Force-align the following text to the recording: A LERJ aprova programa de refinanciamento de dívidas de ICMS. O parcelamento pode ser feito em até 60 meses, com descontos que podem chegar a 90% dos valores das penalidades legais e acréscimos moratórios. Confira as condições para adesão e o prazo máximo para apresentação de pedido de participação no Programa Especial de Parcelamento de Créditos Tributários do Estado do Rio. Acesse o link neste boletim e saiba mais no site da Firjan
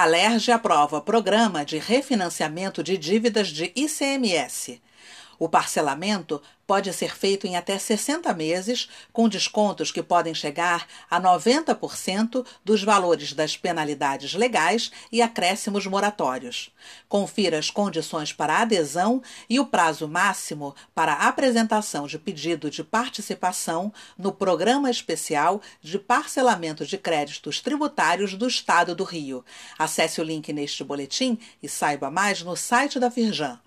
A 0.00 0.04
LERJ 0.04 0.52
aprova 0.52 1.00
programa 1.00 1.64
de 1.64 1.80
refinanciamento 1.80 2.84
de 2.84 2.96
dívidas 2.96 3.48
de 3.48 3.72
ICMS. 3.74 4.78
O 5.38 5.48
parcelamento 5.48 6.42
pode 6.66 6.92
ser 6.92 7.16
feito 7.16 7.46
em 7.46 7.56
até 7.56 7.78
60 7.78 8.30
meses, 8.34 8.90
com 9.10 9.26
descontos 9.26 9.90
que 9.90 10.02
podem 10.02 10.34
chegar 10.34 10.86
a 11.08 11.18
90% 11.18 12.44
dos 12.62 12.82
valores 12.82 13.32
das 13.32 13.56
penalidades 13.56 14.34
legais 14.34 14.90
e 15.10 15.22
acréscimos 15.22 15.86
moratórios. 15.86 16.70
Confira 17.08 17.58
as 17.58 17.70
condições 17.70 18.34
para 18.34 18.58
adesão 18.58 19.22
e 19.48 19.58
o 19.58 19.64
prazo 19.64 20.06
máximo 20.06 20.74
para 20.94 21.14
apresentação 21.14 22.06
de 22.06 22.18
pedido 22.18 22.68
de 22.68 22.84
participação 22.84 23.90
no 24.18 24.30
Programa 24.30 24.90
Especial 24.90 25.62
de 25.80 25.98
Parcelamento 25.98 26.84
de 26.84 26.98
Créditos 26.98 27.60
Tributários 27.60 28.34
do 28.34 28.46
Estado 28.46 28.94
do 28.94 29.04
Rio. 29.04 29.42
Acesse 29.78 30.20
o 30.20 30.24
link 30.24 30.52
neste 30.52 30.84
boletim 30.84 31.38
e 31.62 31.68
saiba 31.68 32.10
mais 32.10 32.42
no 32.42 32.56
site 32.56 32.98
da 32.98 33.10
Firjan 33.10 33.58